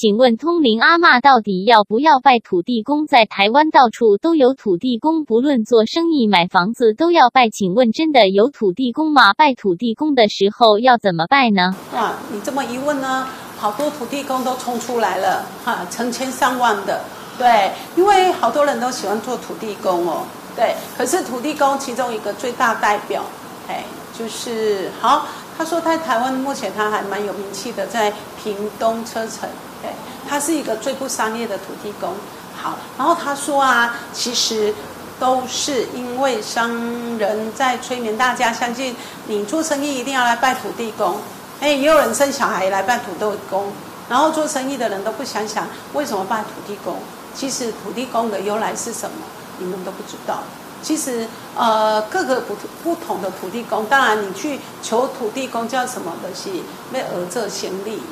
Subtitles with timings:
[0.00, 3.06] 请问通灵阿嬷到底要不要拜土地公？
[3.06, 7.50] 在台湾到处都有土地公，不论做生意、买房子都要拜。
[7.50, 9.34] 请问真的有土地公吗？
[9.34, 11.76] 拜土地公的时候要怎么拜呢？
[11.94, 13.26] 哇，你这么一问呢，
[13.58, 17.04] 好多土地公都冲出来了，哈，成千上万的，
[17.36, 20.22] 对，因为好多人都喜欢做土地公哦，
[20.56, 20.74] 对。
[20.96, 23.22] 可是土地公其中一个最大代表，
[23.68, 23.84] 哎，
[24.18, 25.26] 就是好，
[25.58, 28.10] 他说在台湾目前他还蛮有名气的，在
[28.42, 29.46] 屏东车城。
[29.82, 29.90] 对，
[30.28, 32.10] 他是一个最不商业的土地公。
[32.54, 34.74] 好，然后他说啊，其实
[35.18, 36.70] 都是因为商
[37.18, 38.94] 人在催眠大家，相信
[39.26, 41.16] 你做生意一定要来拜土地公。
[41.60, 43.72] 哎，也有人生小孩来拜土地公。
[44.08, 46.96] 然后做生意的人都不想想为什么拜土地公。
[47.34, 49.16] 其实土地公的由来是什么，
[49.58, 50.42] 你们都不知道。
[50.82, 56.50] 其实呃，各个不不同的土地公，当然你去求土地公叫什么的是
[56.92, 58.02] 为儿这行力。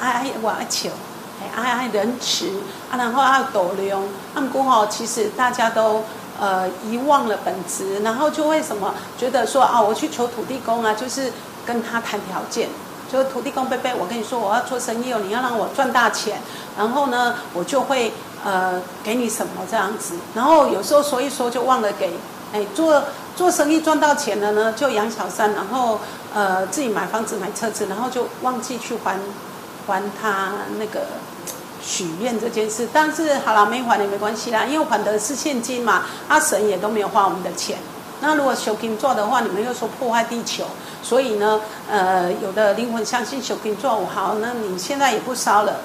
[0.00, 0.90] 爱爱我爱求，
[1.54, 2.48] 爱爱仁慈
[2.90, 4.02] 啊，然后爱斗量。
[4.34, 6.02] 他们过后其实大家都
[6.40, 11.32] 呃遗忘了本质，然后就会什么觉得说啊，我去求土地公啊，就是
[11.64, 12.68] 跟他谈条件，
[13.10, 16.40] 就土地公贝贝，我跟你说我要做生意哦，你要让我赚大钱，
[16.76, 18.12] 然后呢，我就会
[18.44, 20.14] 呃给你什么这样子。
[20.34, 22.12] 然后有时候说一说就忘了给，
[22.52, 23.02] 哎，做
[23.36, 26.00] 做生意赚到钱了呢，就养小三，然后
[26.34, 29.16] 呃自己买房子买车子，然后就忘记去还。
[29.86, 31.06] 还他那个
[31.82, 37.78] 许愿这件事，但是好了，没还也没关系啦，因为还的是现金嘛，阿神也都没有花我们的钱。
[38.20, 40.64] 那如果修金做的话，你们又说破坏地球，
[41.02, 45.80] 所以呢，呃，有的灵魂相信修金做好，那你现在也不烧了。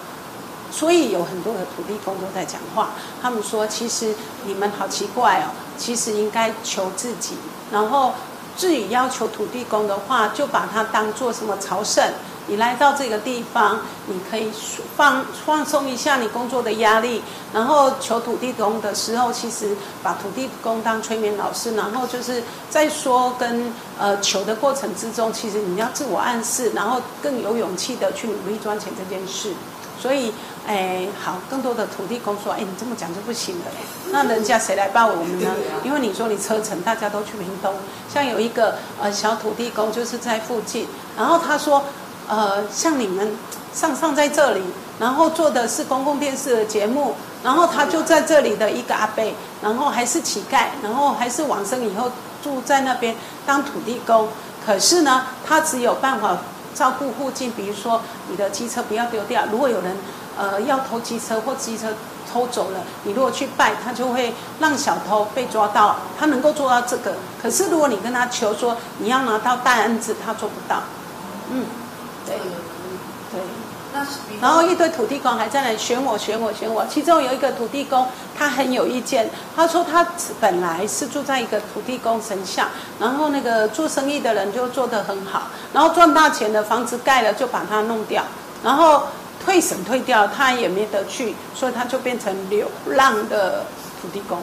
[0.72, 4.14] 所以有很多的土地公都在讲话，他们说其实
[4.46, 7.36] 你们好奇怪哦，其实应该求自己，
[7.72, 8.14] 然后
[8.56, 12.06] 至于要求土地公的话，就把它当做什么朝圣。
[12.48, 14.52] 你来到这个地方，你可以
[14.96, 17.22] 放放松一下你工作的压力，
[17.54, 29.54] 然后求土地公的时候，其实把土地公当催眠老师，然后就是在说跟呃求的过程之中，其实你要自我暗示，然后更有勇气的去努力赚钱这件事。
[30.02, 30.34] 所以，
[30.66, 33.66] 哎，好，更多的土地公说，哎，你这么讲就不行了，
[34.12, 35.52] 那人家谁来报我们呢？
[35.84, 37.76] 因为你说你车程，大家都去屏东，
[38.12, 41.84] 像有一个呃小土地公就是在附近，然后他说。
[42.30, 43.36] 呃，像你们
[43.74, 44.62] 上上在这里，
[45.00, 52.12] 然后做的是公共电视的节目，然后他就在这里的一个阿伯，然后还是乞丐，然后还是往生以后
[52.44, 53.16] 住在那边
[53.48, 54.28] 当土地公。
[54.64, 56.38] 可是呢，他只有办法
[56.76, 59.46] 照顾附近，比如说你的机车不要丢掉。
[59.52, 59.98] 如果有人
[60.38, 61.88] 呃要偷机车或机车
[62.32, 65.96] 偷走了，你如果去拜，他就会让小偷被抓到。
[66.20, 67.16] 他能够做到这个。
[67.42, 70.84] 可是如果你跟他求说你要拿到大案子，他做不到。
[71.52, 71.66] 嗯。
[72.30, 72.38] 对，
[73.32, 73.42] 对，
[74.40, 78.08] 然后一堆土地公还在那选我选我选我，其中有一个土地公
[78.38, 80.06] 他很有意见，他说他
[80.40, 82.68] 本来是住在一个土地公神像，
[83.00, 88.24] 然后那个做生意的人就做得很好，然后赚大钱的房子盖了就把它弄掉，
[88.64, 89.04] 然后
[89.44, 93.66] 退省退掉他也没得去，所以他就变成流浪的
[94.02, 94.40] 土地公。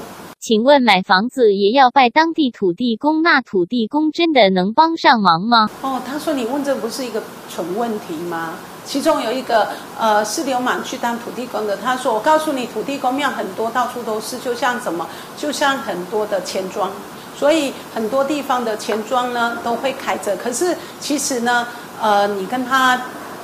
[0.46, 3.20] 请问买房子也要拜当地土地公？
[3.20, 5.68] 那土地公真的能帮上忙吗？
[5.82, 7.20] 哦，他说你问这不是一个
[7.50, 8.52] 蠢问题吗？
[8.84, 9.66] 其中有一个
[9.98, 16.92] 呃是流氓去当土地公的，他说我告诉你，土地公庙很多，到处都是，就像什么，就像很多的钱庄，
[17.36, 20.36] 所以很多地方的钱庄呢都会开着。
[20.36, 21.66] 可是其实呢，
[22.00, 22.96] 呃，你跟他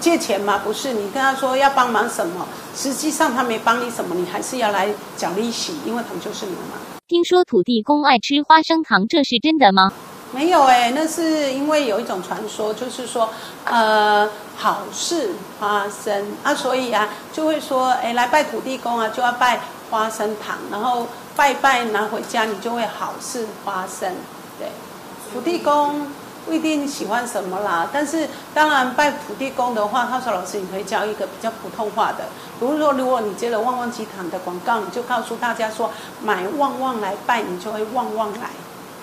[0.03, 0.61] 借钱吗？
[0.65, 6.81] 不是，你跟他说要帮忙什么，实际上他没帮你什么，你还是要来缴利息，因为他们就是流氓。
[7.07, 9.93] 听说土地公爱吃花生糖，这是真的吗？
[10.33, 13.31] 没有哎，那是因为有一种传说，就是说，
[13.65, 15.31] 呃，好事
[15.61, 24.13] 花生啊，所以啊，就会说，哎，来拜土地公啊，就要拜花生糖，然后拜拜拿回家，你就会好事花生。
[24.59, 24.69] 对，
[25.33, 26.09] 土地公。
[26.45, 32.25] 不一定喜欢什么啦，但是当然拜土地公的话，他说老师你可以教一个比较普通话的，
[32.59, 35.91] 比如说如果你接了旺旺集团的广告，你就告诉大家说
[36.23, 38.51] 买旺旺来拜，你就会旺旺来。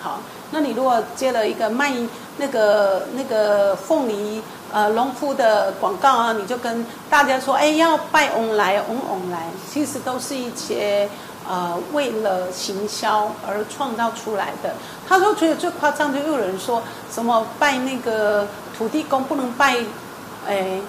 [0.00, 0.20] 好，
[0.50, 1.92] 那你如果接了一个卖
[2.36, 11.08] 那个那个凤梨呃农夫的广告啊，你就跟大家说，哎要拜翁来翁翁来，其实都是一些。
[11.48, 14.74] 呃，为了行销而创造出来的。
[15.08, 16.82] 他说，觉得最夸张的，又有人说
[17.12, 18.46] 什么拜那个
[18.76, 19.76] 土地公不能拜，
[20.46, 20.80] 诶，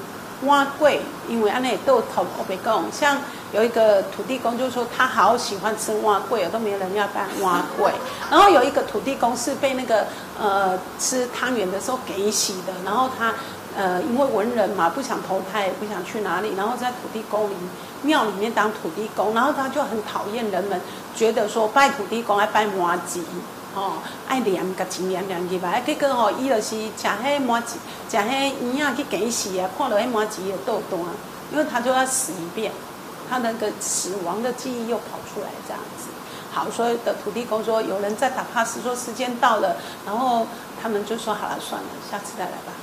[0.45, 2.83] 挖柜，因为安内都头我别讲。
[2.91, 3.17] 像
[3.53, 7.91] 有一个土地公，就说他好喜欢吃挖柜，都没人要拜挖柜。
[8.29, 10.05] 然后有一个土地公是被那个
[10.39, 13.33] 呃吃汤圆的时候给洗的，然后他
[13.75, 17.55] 呃，因为文人嘛，不想投胎，也不想去哪里，然后在土地公里
[18.03, 20.81] 庙里面当土地公，然后他就很讨厌人们
[21.15, 23.23] 觉得说拜土地公爱拜麻吉，
[23.75, 23.93] 哦，
[24.27, 27.77] 爱念个钱念念去吧，结果吼，伊就是食迄麻吉，
[28.09, 31.15] 食迄鱼啊去给死啊，看到迄麻吉的豆豆啊，
[31.51, 32.71] 因为他就要死一遍，
[33.29, 36.09] 他那个死亡的记忆又跑出来这样子。
[36.51, 40.45] 好，所有的土地公说有人在打 pass，说时间到了，然后
[40.83, 42.73] 他们就说好了，算了，下次再来吧。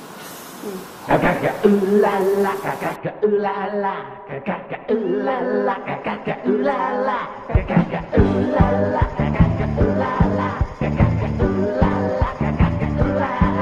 [0.63, 0.65] 嗯。
[1.07, 1.67] 嘎嘎嘎呜
[2.01, 3.85] 啦啦，嘎嘎嘎呜啦啦，
[4.27, 4.93] 嘎嘎嘎呜
[5.25, 5.27] 啦
[5.65, 6.69] 啦，嘎嘎嘎呜啦
[7.05, 8.19] 啦，嘎嘎嘎呜
[8.53, 8.59] 啦
[8.93, 10.03] 啦，嘎嘎嘎呜啦
[10.37, 10.41] 啦，
[10.79, 11.41] 嘎嘎嘎呜
[11.81, 11.83] 啦
[12.19, 13.23] 啦，嘎嘎嘎呜啦
[13.57, 13.61] 啦。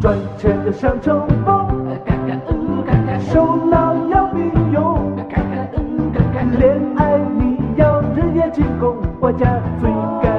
[0.00, 0.04] 赚
[0.38, 1.48] 钱要像冲锋，
[2.04, 4.38] 嘎嘎呜嘎嘎，手脑要并
[4.72, 5.40] 用，嘎嘎
[5.76, 6.62] 呜嘎嘎，恋
[6.96, 9.90] 爱你要日夜进攻，我家最
[10.22, 10.33] 敢